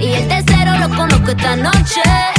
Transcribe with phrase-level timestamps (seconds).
[0.00, 2.37] Y el tercero lo conozco esta noche.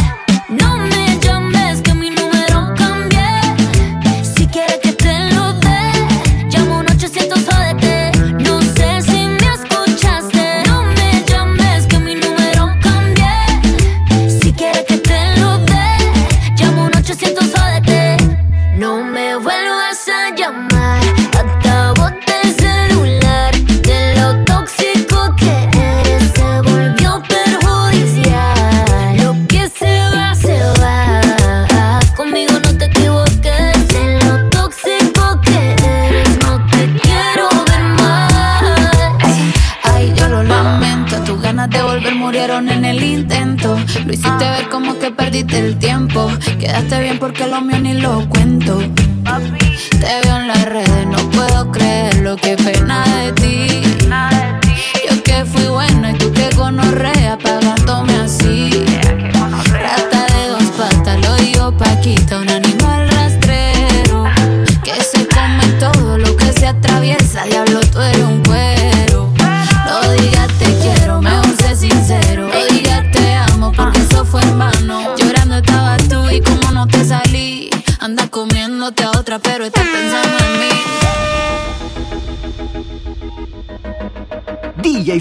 [47.39, 48.98] que lo mío ni lo cuento.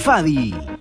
[0.08, 0.77] Fadi.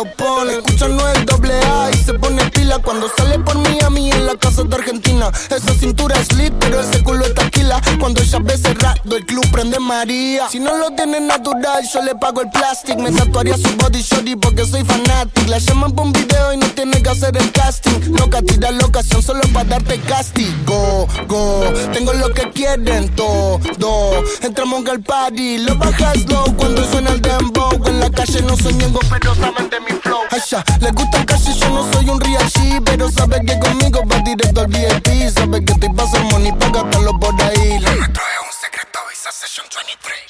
[0.00, 0.39] Lo pone.
[11.40, 13.00] Natural, yo le pago el plástico.
[13.00, 15.48] Me tatuaría su body shorty porque soy fanático.
[15.48, 18.12] La llaman por un video y no tiene que hacer el casting.
[18.18, 21.06] Loca, tira la ocasión solo para darte castigo.
[21.28, 23.60] Go, tengo lo que quieren todo.
[24.42, 27.70] Entramos al party, lo bajas low cuando suena el dembow.
[27.86, 30.20] En la calle no soy ñengo, pero saben de mi flow.
[30.30, 34.18] Asha, les gusta casi, yo no soy un real G, pero sabe que conmigo va
[34.18, 35.30] directo al VIP.
[35.34, 37.80] Sabe que te pasa money para gastarlo por ahí.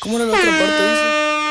[0.01, 0.83] ¿Cómo era la otra parte?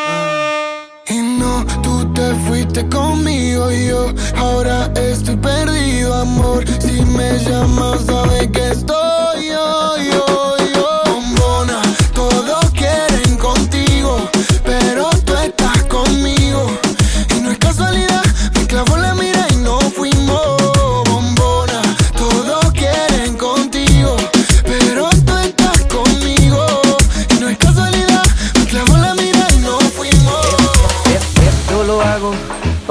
[0.07, 0.88] Ah.
[1.07, 6.63] Y no, tú te fuiste conmigo y yo ahora estoy perdido, amor.
[6.80, 9.09] Si me llamas, sabes que estoy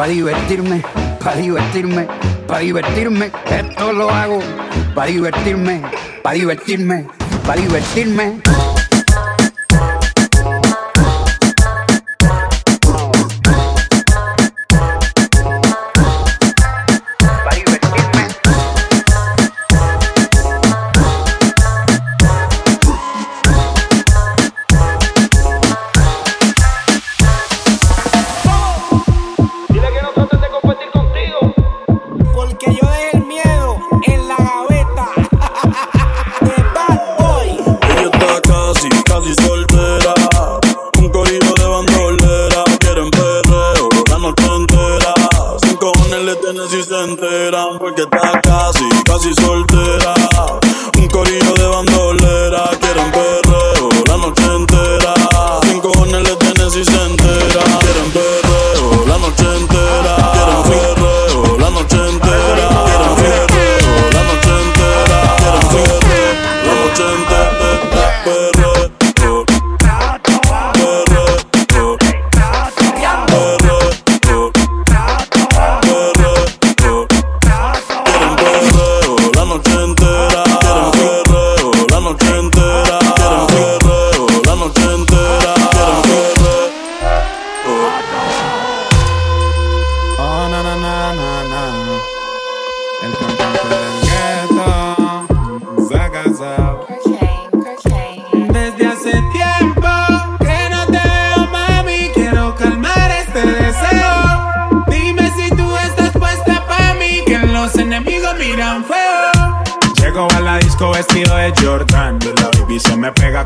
[0.08, 0.82] para divertirme,
[1.22, 2.08] para divertirme,
[2.46, 3.30] para divertirme.
[3.50, 4.38] Esto lo hago
[4.94, 5.82] para divertirme,
[6.22, 7.06] para divertirme,
[7.44, 8.67] para divertirme.
[47.98, 48.37] Que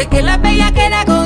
[0.00, 1.19] Tengo reservado el hotel, pero con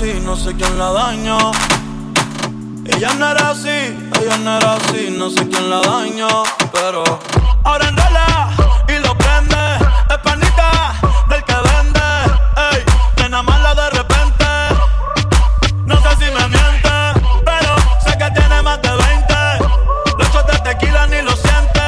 [0.00, 1.52] así, no sé quién la dañó.
[2.86, 6.28] Ella no era así, ella no era así, no sé quién la dañó.
[6.72, 7.04] Pero
[7.64, 8.50] ahora andala
[8.88, 9.56] y lo prende.
[10.08, 10.94] Es panita
[11.28, 12.00] del que vende.
[12.72, 12.84] Ey,
[13.18, 14.46] nena mala de repente.
[15.84, 16.96] No sé si me miente,
[17.44, 17.70] pero
[18.04, 19.34] sé que tiene más de 20.
[20.18, 21.86] Los shots de tequila ni lo siente.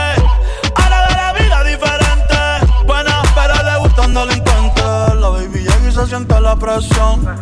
[0.76, 2.84] Ahora de la vida diferente.
[2.84, 5.14] Buena, pero le gustan delincuentes.
[5.18, 7.41] La baby llega y se siente la presión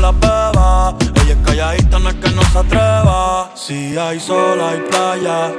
[0.00, 0.96] la beba.
[1.22, 3.50] Ella es calladita, no es que no se atreva.
[3.54, 5.52] Si hay sol, hay playa.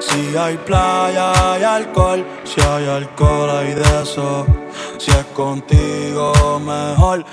[0.00, 2.24] Si hay playa, hay alcohol.
[2.44, 4.46] Si hay alcohol, hay de eso.
[4.98, 7.24] Si es contigo, mejor.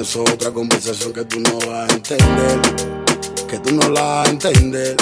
[0.00, 2.60] eso es otra conversación que tú no vas a entender.
[3.46, 4.96] Que tú no la vas a entender.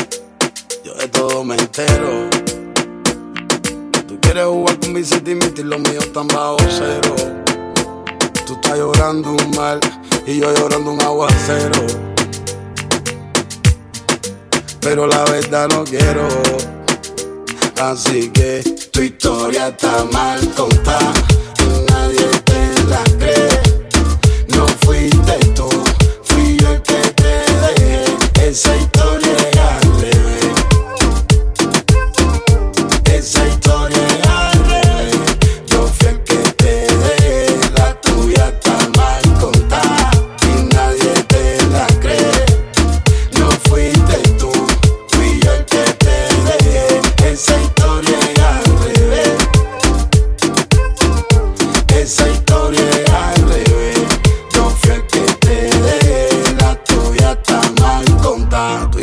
[0.85, 2.29] Yo de todo me entero.
[4.09, 7.15] Tú quieres jugar con mi sentimientos y los míos están bajo cero.
[8.45, 9.79] Tú estás llorando un mal
[10.27, 11.87] y yo llorando un aguacero.
[14.81, 16.27] Pero la verdad no quiero.
[17.81, 21.13] Así que tu historia está mal contada.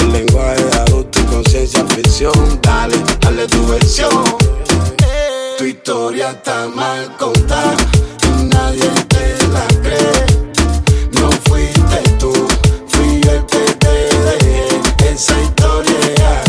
[0.00, 2.32] un lenguaje adulto y conciencia ficción.
[2.62, 4.24] Dale, dale tu versión.
[5.58, 7.76] Tu historia está mal contada
[8.22, 10.26] y nadie te la cree.
[11.12, 12.32] No fuiste tú,
[12.88, 13.94] fui yo el que te
[14.26, 15.12] dejé.
[15.12, 16.42] Esa historia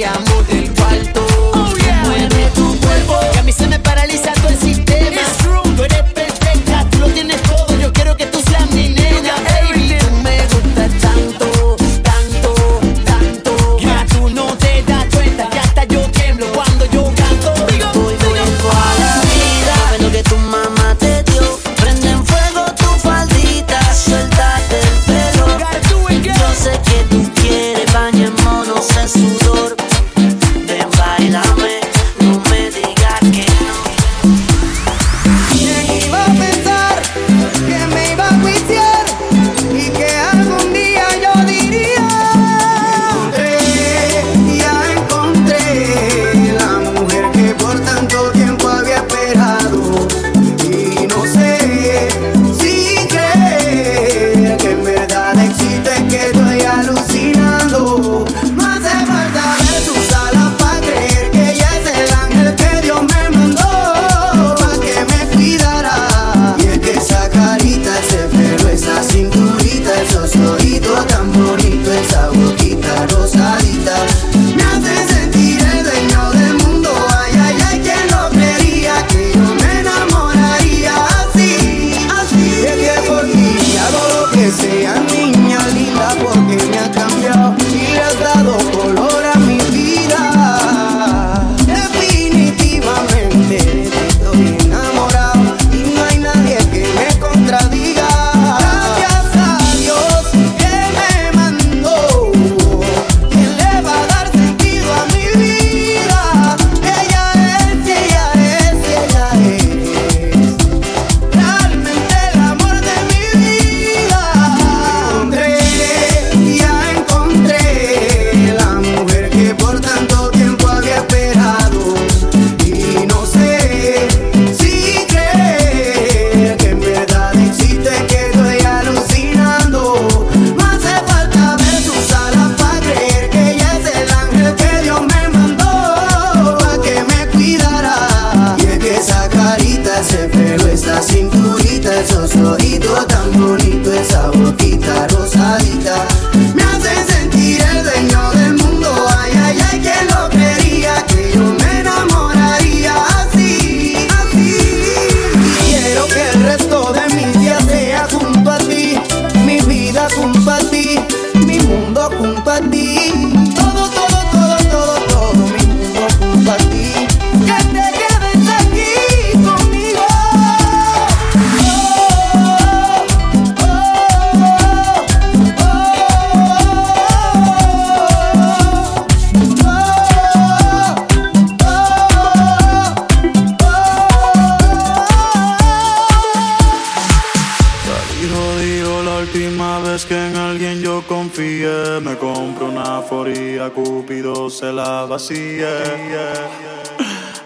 [0.00, 0.29] Yeah.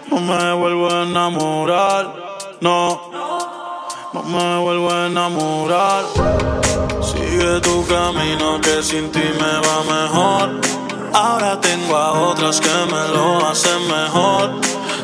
[0.09, 2.15] No me vuelvo a enamorar,
[2.61, 3.11] no,
[4.13, 6.05] no me vuelvo a enamorar.
[7.01, 10.61] Sigue tu camino que sin ti me va mejor.
[11.13, 14.51] Ahora tengo a otras que me lo hacen mejor.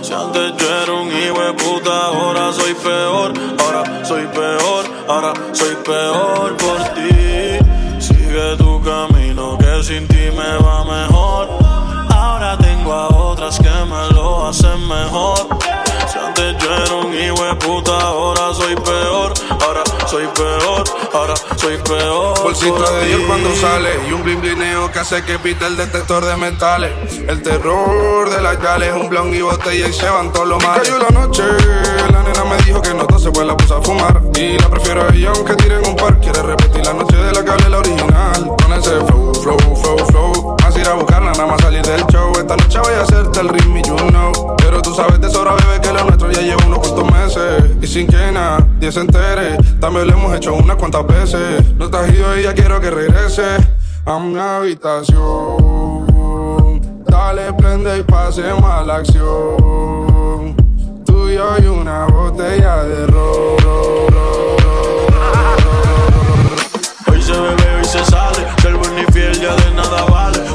[0.02, 3.34] Si antes yo era un hijo de puta, ahora soy peor.
[3.60, 7.31] Ahora soy peor, ahora soy peor por ti.
[14.52, 15.48] Hacen mejor.
[16.12, 19.34] Si antes yo era un hijo de puta, ahora soy peor.
[19.50, 20.84] Ahora soy peor,
[21.14, 22.44] ahora soy peor.
[22.44, 23.26] Bolsito por de Dios ti.
[23.28, 26.92] cuando sale y un blin blineo que hace que pita el detector de metales.
[27.28, 30.84] El terror de las gales, un blon y botella y se van todos los males.
[30.84, 31.44] Cayó la noche,
[32.12, 34.22] la nena me dijo que no tose, pues la puse a fumar.
[34.36, 36.20] Y la prefiero a ella aunque tiren un par.
[36.20, 38.52] Quiere repetir la noche de la cable, la original.
[38.62, 40.61] Con ese flow, flow, flow, flow.
[40.92, 42.34] A buscarla, nada más salir del show.
[42.38, 44.58] Esta noche voy a hacerte el ritmo y you know.
[44.58, 47.64] Pero tú sabes de sobra, bebé, que lo nuestro ya lleva unos cuantos meses.
[47.82, 51.64] Y sin que nadie se entere, también lo hemos hecho unas cuantas veces.
[51.78, 53.56] No estás ido y ya quiero que regrese
[54.06, 55.22] a mi habitación.
[57.06, 60.58] Dale, prende y pasemos a la acción.
[61.06, 63.62] Tú y yo y una botella de ron.
[67.22, 68.46] se bebe, hoy se sale.
[68.62, 70.51] Ser buen y fiel ya de nada vale.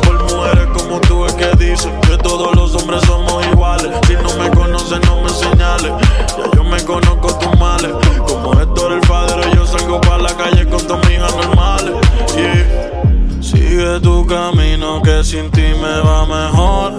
[0.86, 3.90] Como tú es que dicen que todos los hombres somos iguales.
[4.06, 5.92] Si no me conoces, no me señales.
[6.38, 7.90] Ya yo me conozco tus males.
[8.24, 11.92] Como Héctor el padre, yo salgo para la calle con tus hijas normales.
[12.36, 13.42] Yeah.
[13.42, 16.92] Sigue tu camino que sin ti me va mejor.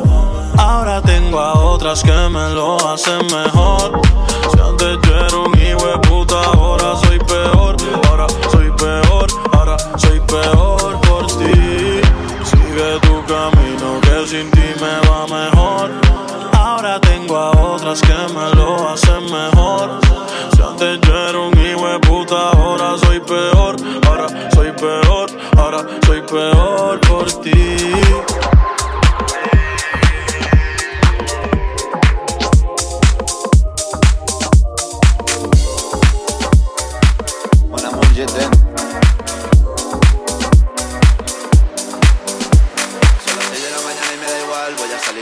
[0.58, 4.02] Ahora tengo a otras que me lo hacen mejor.
[4.52, 7.78] Si antes yo era un hijo puta, ahora soy peor.
[8.10, 10.77] Ahora soy peor, ahora soy peor
[26.28, 27.07] peor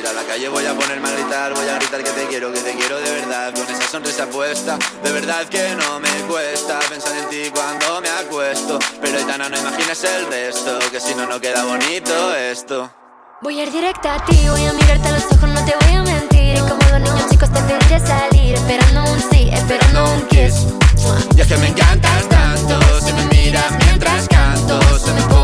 [0.05, 1.53] salir a la calle, voy a ponerme a gritar.
[1.53, 3.53] Voy a gritar que te quiero, que te quiero de verdad.
[3.53, 8.09] Con esa sonrisa puesta, de verdad que no me cuesta pensar en ti cuando me
[8.09, 8.79] acuesto.
[9.01, 12.91] Pero Aitana, no imagines el resto, que si no, no queda bonito esto.
[13.41, 15.95] Voy a ir directa a ti, voy a mirarte a los ojos, no te voy
[15.95, 16.57] a mentir.
[16.57, 20.65] Y como los niños chicos te pediré salir, esperando un sí, esperando un kiss.
[21.35, 25.34] Y es que me encantas tanto, si me miras mientras canto, se me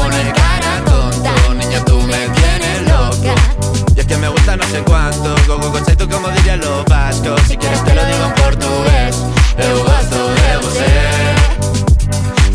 [4.57, 7.39] no sé cuánto, go go go, tú como diría los vascos.
[7.47, 9.15] Si quieres te lo digo en portugués,
[9.57, 10.85] eu gosto de você.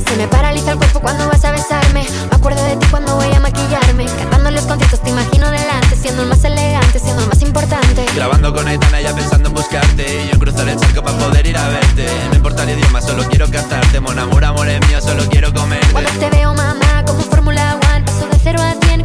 [0.09, 2.07] Se me paraliza el cuerpo cuando vas a besarme.
[2.31, 4.07] Me acuerdo de ti cuando voy a maquillarme.
[4.19, 8.05] Cantando los conciertos te imagino delante, siendo el más elegante, siendo el más importante.
[8.15, 11.57] Grabando con Aitana ya pensando en buscarte Y yo cruzar el charco para poder ir
[11.57, 15.25] a verte No importa el idioma, solo quiero cantarte Mon amor, amor es mío, solo
[15.29, 19.05] quiero comerte Cuando te veo, mamá, como Fórmula One, paso de cero a cien,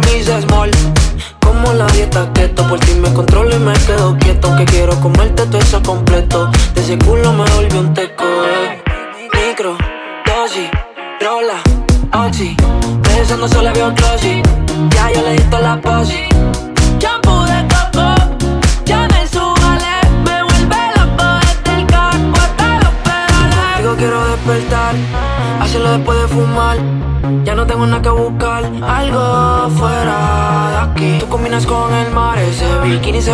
[0.00, 0.47] camisas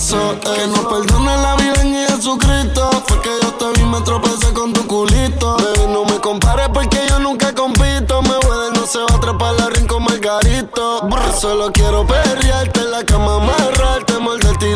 [0.00, 0.40] Chicloso.
[0.40, 2.90] Que nos perdone la vida en Jesucristo.
[3.06, 5.56] Fue que yo te vi, me tropecé con tu culito.
[5.88, 8.22] No me compares porque yo nunca compito.
[8.22, 11.08] Me voy no se va a trepar la rincón Margarito.
[11.08, 14.74] Yo solo quiero perrearte en la cama, amarrarte, morderte y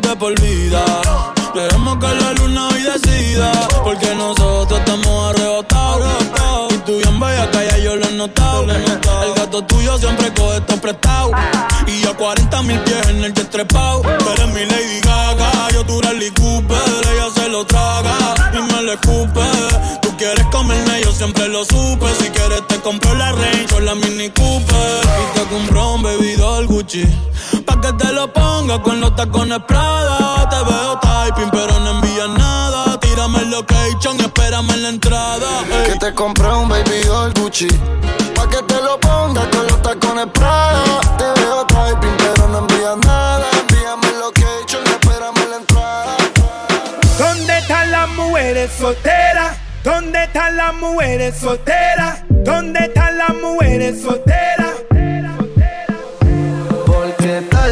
[0.00, 0.84] de por vida.
[1.54, 3.52] Dejemos que la luna hoy decida.
[3.82, 6.72] Porque nosotros estamos arrebatados.
[6.72, 8.64] Y tú bien bella, calla, yo lo he notado.
[8.64, 11.32] El gato tuyo siempre coge estos prestados.
[11.86, 14.02] Y a 40 mil pies en el jet trepado.
[14.02, 16.78] Tú eres mi Lady Gaga, yo tu Rally Cooper.
[17.12, 19.46] Ella se lo traga y me lo escupe.
[20.02, 22.06] Tú quieres comerme, yo siempre lo supe.
[22.18, 25.00] Si quieres te compro la Range o la Mini Cooper.
[25.04, 27.06] Y te compro un bebidor Gucci.
[27.86, 30.48] Que te lo ponga con los tacones Prada.
[30.50, 32.98] Te veo typing, pero no envías nada.
[32.98, 35.46] Tírame el location y espérame en la entrada.
[35.70, 35.92] ey.
[35.92, 37.68] Que te compré un baby doll Gucci.
[38.34, 40.82] Pa' que te lo pongas con los tacones Prada.
[41.16, 43.46] Te veo typing, pero no envías nada.
[43.60, 46.16] Envíame el location y espérame en la entrada.
[47.18, 49.58] ¿Dónde están las mujeres solteras?
[49.84, 52.18] ¿Dónde están las mujeres solteras?
[52.30, 54.55] ¿Dónde están las mujeres solteras?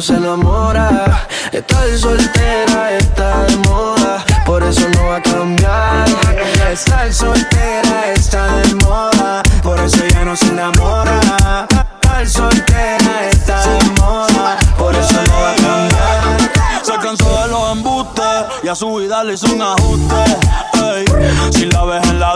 [0.00, 1.26] Se enamora.
[1.52, 6.08] Estar soltera está de moda, por eso no va a cambiar.
[6.72, 11.20] Estar soltera está de moda, por eso ya no se enamora.
[11.70, 16.50] Estar soltera está de moda, por eso no va a cambiar.
[16.82, 18.24] Se cansó de los embustes
[18.62, 20.38] y a su vida le hizo un ajuste.
[21.52, 22.33] Si la ves en la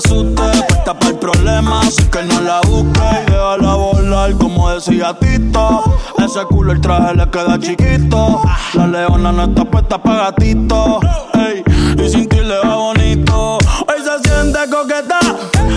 [0.00, 0.62] te asustes.
[0.62, 3.26] Puesta el problema, así que no la busques.
[3.26, 5.82] Déjala volar, como decía Tito.
[6.18, 8.42] Ese culo el traje le queda chiquito.
[8.74, 11.00] La leona no está puesta para gatito.
[11.34, 11.62] ey.
[12.02, 13.58] Y sin ti le va bonito.
[13.58, 15.18] Hoy se siente coqueta,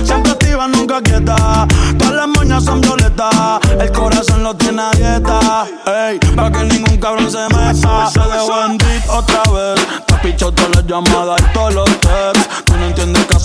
[0.03, 1.67] siempre activa, nunca quieta.
[1.97, 5.67] Todas las moñas son violetas, el corazón lo tiene a dieta.
[5.85, 8.09] Ey, pa' que ningún cabrón se meta.
[8.09, 8.77] Se dejó en
[9.09, 9.87] otra vez.
[10.07, 12.36] Te ha todas las llamadas y todos los texts.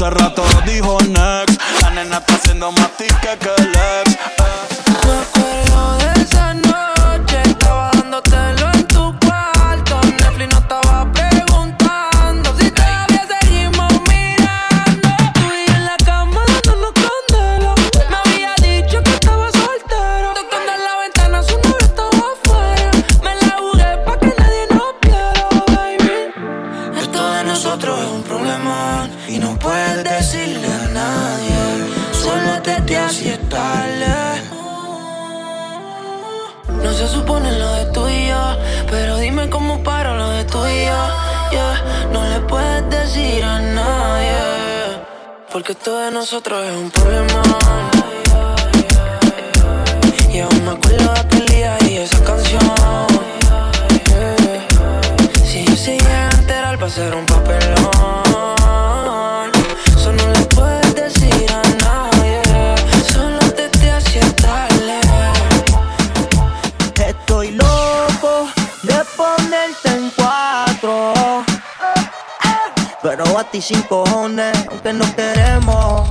[0.05, 1.61] Hace rato dijo next.
[1.81, 4.12] La nena está haciendo más tique que el
[39.79, 41.01] paro lo de tú y yo.
[41.51, 44.39] Yeah, no le puedes decir a nadie,
[45.53, 47.43] porque esto de nosotros es un problema.
[50.33, 52.63] Y aún me acuerdo de aquel día y esa canción.
[55.45, 58.22] Si yo se llega a enterar, va a ser un papelón.
[73.03, 76.09] Pero a ti sin cojones, aunque no queremos.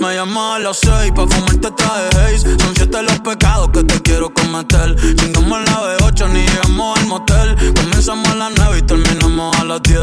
[0.00, 4.00] Me llama a las seis pa' fumarte traje haze Son siete los pecados que te
[4.00, 8.82] quiero cometer Chingamos a la B8 ni llegamos al motel Comenzamos a las nueve y
[8.82, 9.98] terminamos a las 10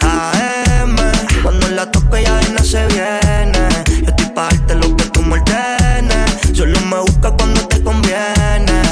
[0.00, 0.96] AM,
[1.42, 3.68] cuando la toco ya no se viene.
[4.02, 6.56] Yo estoy pa' darte lo que tú me ordenes.
[6.56, 8.83] Solo me busca cuando te conviene.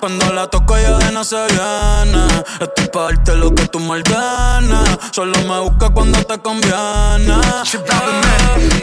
[0.00, 2.26] Cuando la toco ya de no se viene
[2.60, 7.34] Estoy pa' darte lo que tú me ordenes Solo me busca cuando te conviene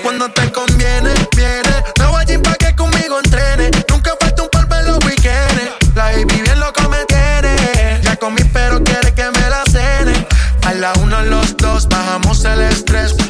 [0.03, 1.83] Cuando te conviene, viene.
[1.99, 3.71] No voy a pa' que conmigo entrene.
[3.89, 5.95] Nunca falta un polvo en los weekends.
[5.95, 8.01] La baby bien loco me tiene.
[8.03, 10.27] Ya comí, pero quiere que me la cene.
[10.65, 13.22] A la uno, los dos, bajamos el estrés.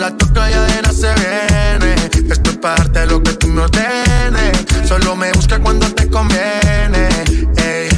[0.00, 1.94] La toco ya de no se viene.
[2.30, 4.52] Esto es pa' darte lo que tú me ordenes.
[4.88, 7.08] Solo me busca cuando te conviene.
[7.58, 7.88] Ey.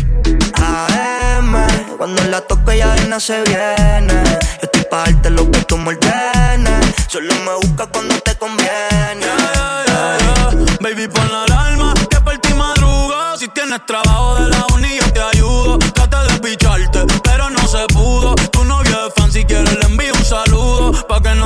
[0.56, 1.54] AM,
[1.96, 4.14] cuando la toco ella de no se viene.
[4.60, 6.86] Yo estoy pa' darte lo que tú me ordenes.
[7.06, 9.26] Solo me busca cuando te conviene.
[10.80, 13.36] Baby, pon la alarma que por ti madruga.
[13.38, 14.11] Si tienes trabajo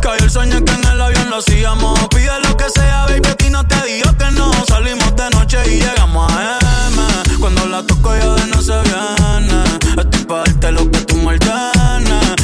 [0.00, 1.98] Cayó el sueño que en el avión lo hacíamos.
[2.08, 4.50] Pide lo que sea, baby, a ti no te digo que no.
[4.66, 7.38] Salimos de noche y llegamos a M.
[7.40, 9.64] Cuando la toco ya de no se viene.
[9.96, 11.38] Estoy pa' darte lo que tú me.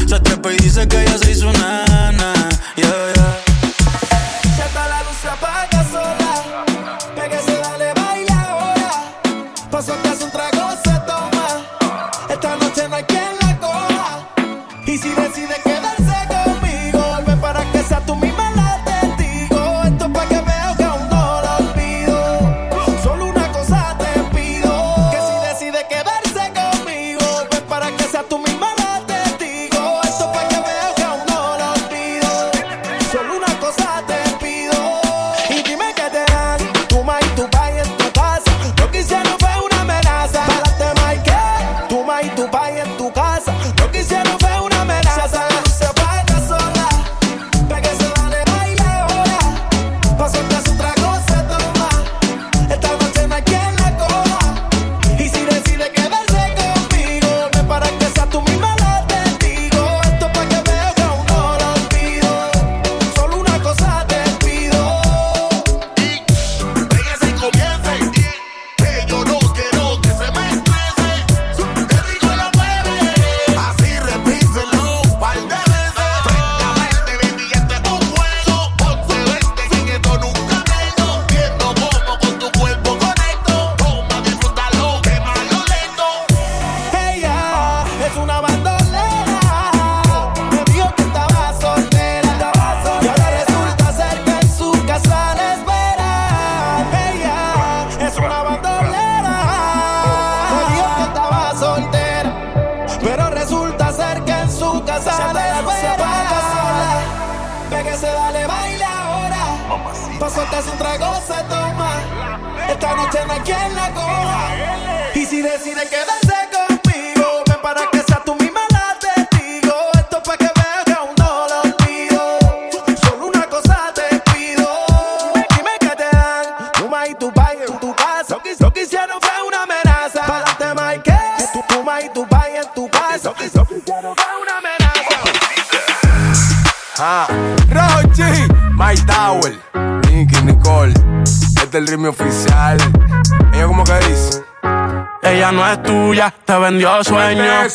[0.08, 2.53] Se trepa y dice que ya se hizo nena.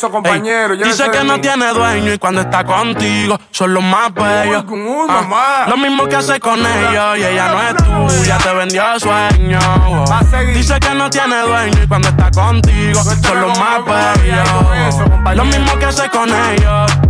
[0.00, 3.82] Eso, compañero, Ey, llévese dice que no tiene dueño y cuando está contigo son los
[3.82, 4.64] más bellos.
[5.10, 9.58] Ah, lo mismo que hace con ellos y ella no es tuya, te vendió sueño.
[10.10, 10.56] A seguir.
[10.56, 15.36] Dice que no tiene dueño y cuando está contigo son los más bellos.
[15.36, 17.09] Lo mismo que hace con ellos.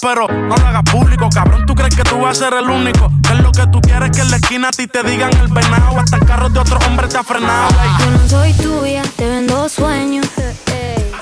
[0.00, 1.28] pero no lo hagas público.
[1.32, 3.10] Cabrón, tú crees que tú vas a ser el único.
[3.22, 5.48] Que es lo que tú quieres que en la esquina a ti te digan el
[5.48, 5.98] venado.
[5.98, 7.68] Hasta el carro de otro hombre te ha frenado.
[7.68, 8.04] ey.
[8.04, 10.26] Yo no soy tuya, te vendo sueños.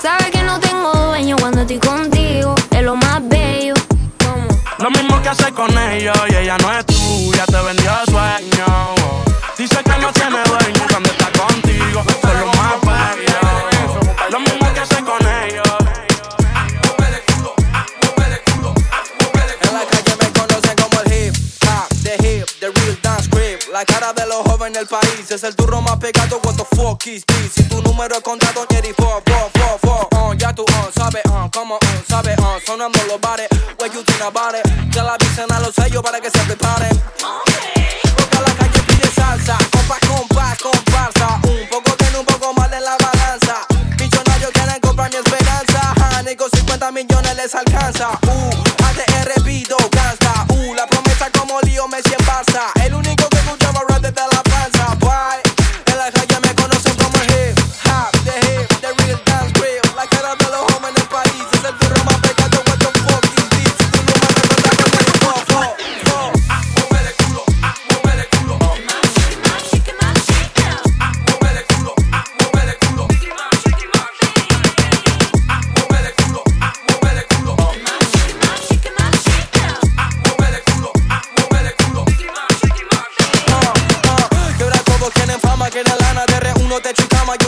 [0.00, 2.54] Sabes que no tengo dueño cuando estoy contigo.
[2.70, 3.74] Es lo más bello.
[4.78, 7.90] Lo mismo que hace con ellos y ella no es tuya, te vendió
[24.68, 26.40] jóvenes del país es el turro más pegado.
[26.44, 27.52] What the fuck is this?
[27.54, 30.08] Si tu número es contado, Jerry, fo, fo, fo, fo.
[30.16, 33.48] Uh, ya tú, uh, sabes, uh, como, uh, sabes, uh, sonando los bares.
[33.78, 34.66] What you think about it?
[34.92, 37.00] Ya la avisen a los sellos para que se preparen.
[38.16, 41.40] Porque la calle pide salsa, compa, compa, comparsa.
[41.44, 43.66] Un poco tiene un poco más de la balanza.
[43.98, 45.94] Millonarios quieren comprar mi esperanza.
[45.98, 48.10] Ja, Nico, 50 millones les alcanza.
[48.26, 48.57] Uh,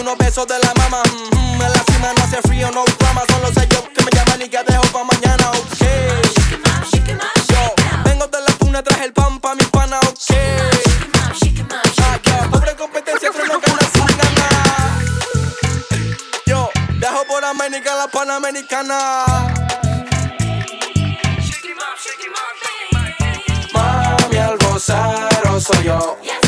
[0.01, 1.03] unos besos de la mama.
[1.32, 4.40] Mhm, En la cima no hace frío, no drama, son los sellos que me llaman
[4.42, 5.80] y que dejo pa' mañana, ok.
[7.53, 7.74] Yo
[8.05, 10.34] vengo de la tuna, traje el pan pa' mi pana, ok.
[11.20, 11.32] Ah,
[12.24, 15.03] yo, pobre competencia, pero no gana sin ganar.
[16.46, 19.24] Yo dejo por América la panamericana.
[23.74, 24.59] Mami, al
[25.61, 26.39] soy yo.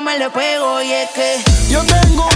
[0.00, 2.28] me le pego y es que yo tengo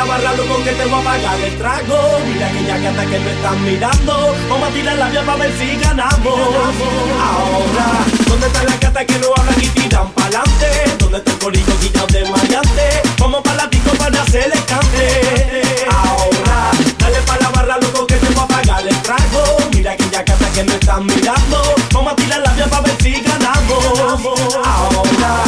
[0.00, 0.32] la barra,
[0.64, 2.20] que te voy a pagar el trago.
[2.26, 5.38] Mira que ya que hasta que me están mirando, vamos a tirar la vía para
[5.38, 6.40] ver si ganamos.
[7.28, 7.86] Ahora,
[8.26, 10.68] ¿dónde están las gatas que no hablan y tiran pa'lante?
[10.98, 13.02] ¿Dónde está el corillo guillado de mayante?
[13.18, 15.62] Vamos para la disco para hacer el cante.
[15.90, 19.42] Ahora, dale para la barra, loco, que te voy a pagar el trago.
[19.74, 22.82] Mira que ya que hasta que me están mirando, vamos a tirar la vía para
[22.82, 23.84] ver si ganamos.
[24.64, 25.42] Ahora,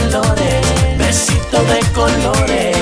[0.00, 2.79] colores, besito de colores.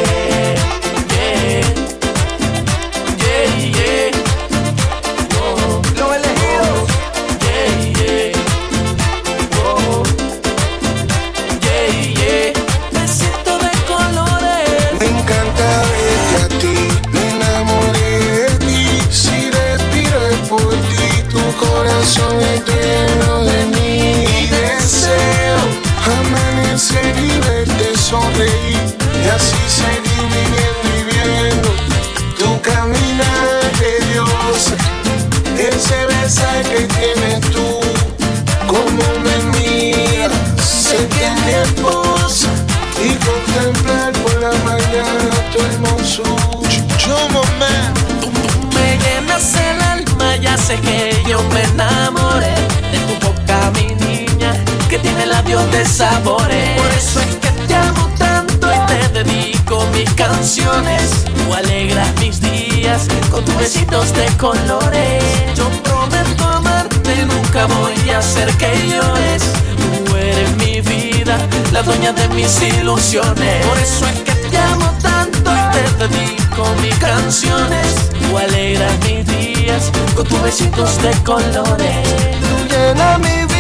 [26.79, 31.71] ese nivel de y así seguir viviendo y viendo
[32.39, 34.75] tu caminar de Dios.
[35.59, 37.81] Ese mensaje que tienes tú,
[38.69, 40.33] como me miras,
[40.63, 42.49] se tiene esposa
[43.03, 46.69] y contemplar por la mañana tu hermosura.
[46.97, 47.93] Chumo, man.
[48.75, 52.68] Me llenas el alma, ya sé que yo me enamoré
[55.19, 56.81] tiene labios de sabores.
[56.81, 61.24] Por eso es que te amo tanto y te dedico mis canciones.
[61.24, 65.24] Tú alegras mis días con tus besitos de colores.
[65.57, 69.43] Yo prometo amarte, nunca voy a hacer que llores.
[70.07, 71.39] Tú eres mi vida,
[71.73, 73.66] la dueña de mis ilusiones.
[73.66, 78.11] Por eso es que te amo tanto y te dedico mis canciones.
[78.20, 82.09] Tú alegras mis días con tus besitos de colores.
[82.40, 83.59] Tú llenas mi vida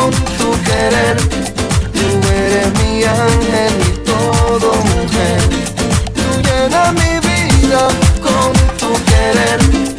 [0.00, 1.16] con tu querer.
[1.92, 5.40] Tú eres mi ángel y todo mujer.
[6.14, 7.88] Tú llenas mi vida
[8.22, 9.89] con tu querer.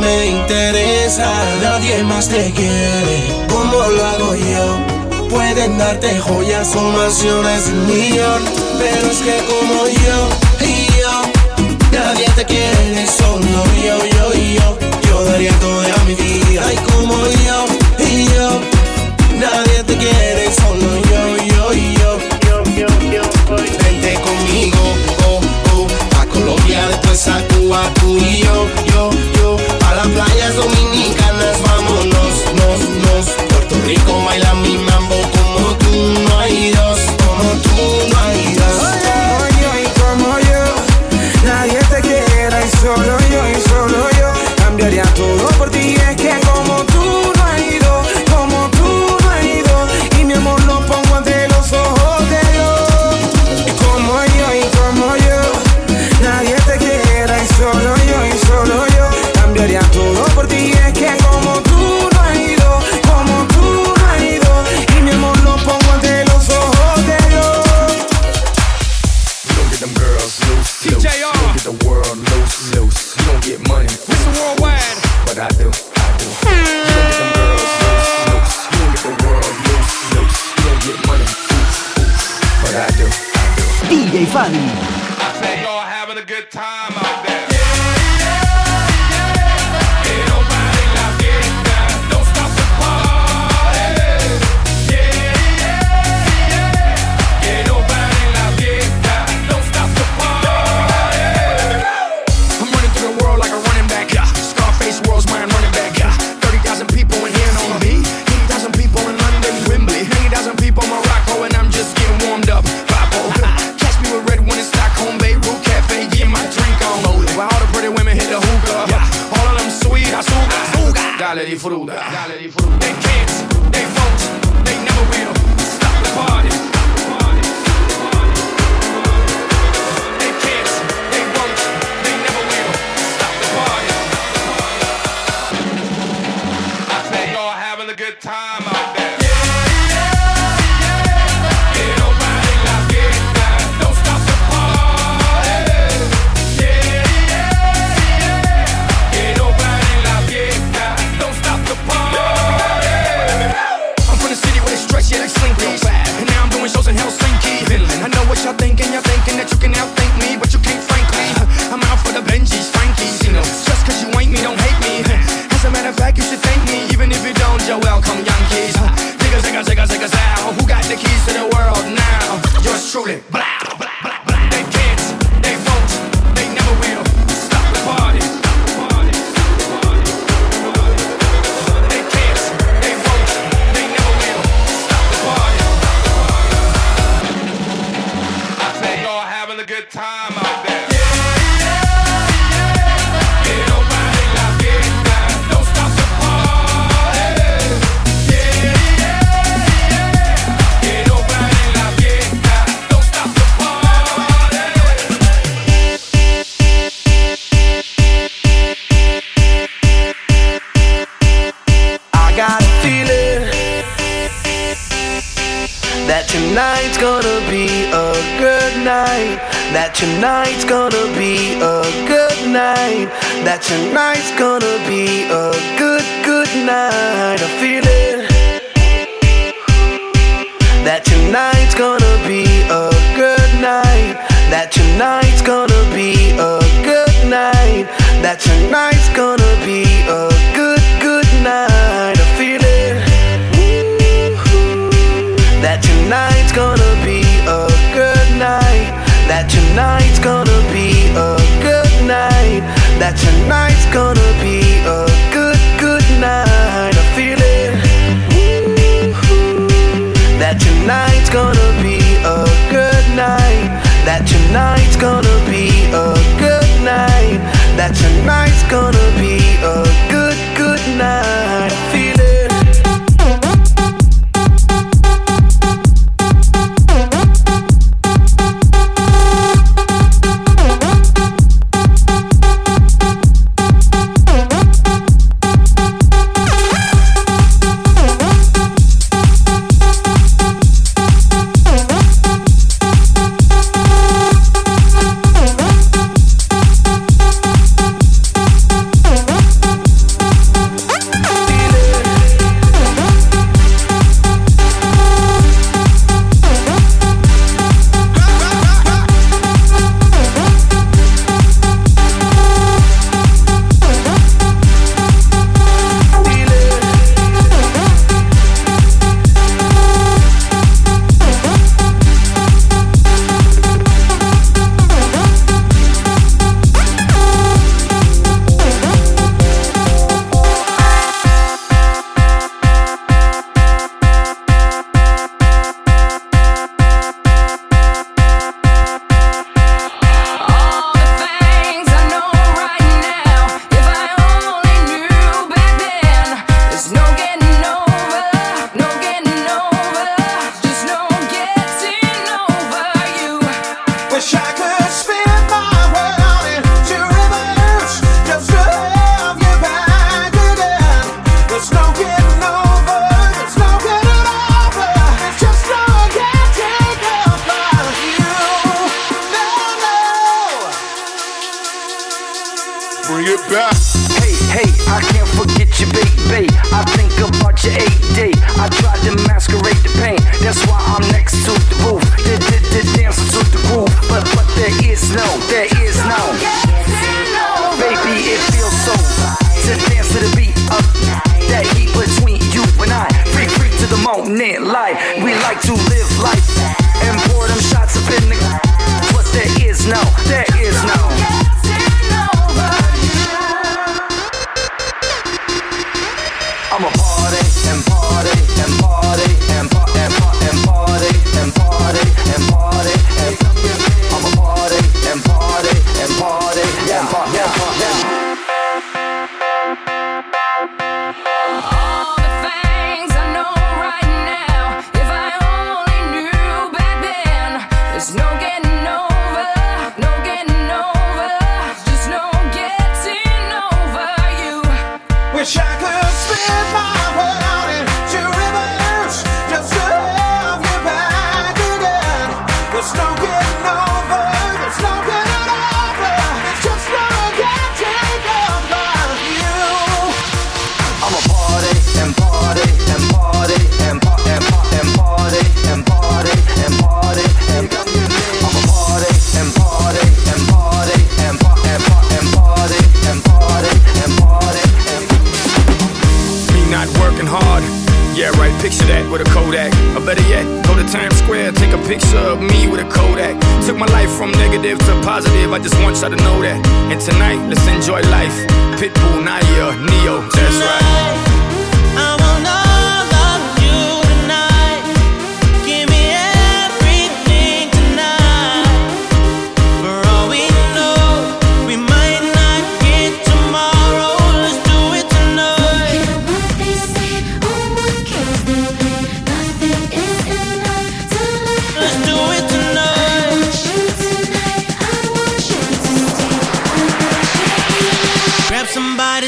[0.00, 1.32] me interesa,
[1.62, 3.46] nadie más te quiere.
[3.48, 5.28] Como lo hago yo?
[5.28, 8.42] Pueden darte joyas o mansiones un millón,
[8.78, 10.46] pero es que como yo
[11.06, 11.22] yo,
[11.92, 14.78] nadie te quiere, solo yo, yo yo.
[15.08, 15.82] Yo daría todo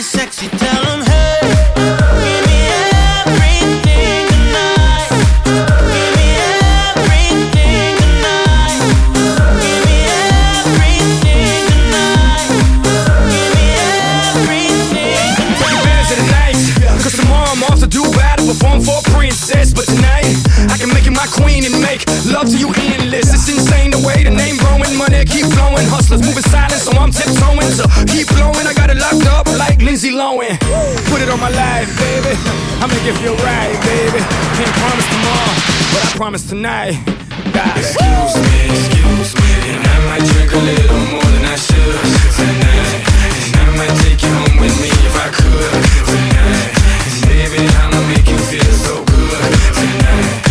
[0.09, 1.37] sexy, tell them, hey,
[1.77, 2.59] give me
[3.29, 5.13] everything tonight.
[5.45, 6.29] Give me
[6.97, 8.81] everything tonight.
[9.61, 9.97] Give me
[10.33, 12.49] everything tonight.
[12.49, 13.05] Give
[13.85, 14.89] me everything
[17.05, 17.61] the tomorrow I'm
[18.49, 19.75] perform for a princess.
[19.77, 20.33] But tonight,
[20.73, 23.29] I can make you my queen and make love to you endless.
[23.29, 26.48] It's insane the way the name growing, money keep flowing, hustlers moving
[30.13, 30.57] Lowen.
[31.11, 32.33] Put it on my life, baby.
[32.81, 34.21] I'ma give you a ride, baby.
[34.57, 35.55] Can't promise tomorrow,
[35.93, 36.95] but I promise tonight.
[37.53, 37.77] God.
[37.77, 42.01] Excuse me, excuse me, and I might drink a little more than I should
[42.39, 43.05] tonight.
[43.45, 45.73] And I might take you home with me if I could
[46.09, 46.73] tonight.
[47.09, 50.48] And baby, I'ma make you feel so good tonight.